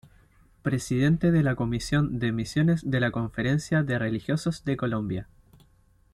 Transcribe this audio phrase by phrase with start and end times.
[0.63, 5.27] Presidente de la Comisión de Misiones de la Conferencia de Religiosos de Colombia.